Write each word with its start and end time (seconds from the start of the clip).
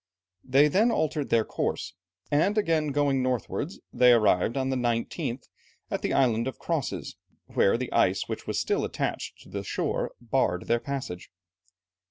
They 0.43 0.67
then 0.67 0.89
altered 0.89 1.29
their 1.29 1.45
course, 1.45 1.93
and 2.31 2.57
again 2.57 2.87
going 2.87 3.21
northwards, 3.21 3.79
they 3.93 4.13
arrived 4.13 4.57
on 4.57 4.71
the 4.71 4.75
19th 4.75 5.43
at 5.91 6.01
the 6.01 6.11
Island 6.11 6.47
of 6.47 6.57
Crosses, 6.57 7.17
where 7.45 7.77
the 7.77 7.93
ice 7.93 8.27
which 8.27 8.47
was 8.47 8.59
still 8.59 8.83
attached 8.83 9.37
to 9.43 9.49
the 9.49 9.63
shore, 9.63 10.13
barred 10.19 10.65
their 10.65 10.79
passage. 10.79 11.29